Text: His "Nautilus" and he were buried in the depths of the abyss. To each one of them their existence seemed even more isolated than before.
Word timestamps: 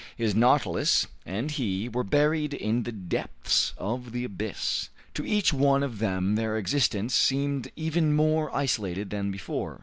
His 0.17 0.33
"Nautilus" 0.33 1.05
and 1.27 1.51
he 1.51 1.87
were 1.87 2.03
buried 2.03 2.55
in 2.55 2.81
the 2.81 2.91
depths 2.91 3.75
of 3.77 4.13
the 4.13 4.23
abyss. 4.23 4.89
To 5.13 5.23
each 5.23 5.53
one 5.53 5.83
of 5.83 5.99
them 5.99 6.33
their 6.33 6.57
existence 6.57 7.13
seemed 7.13 7.71
even 7.75 8.13
more 8.15 8.49
isolated 8.51 9.11
than 9.11 9.29
before. 9.29 9.79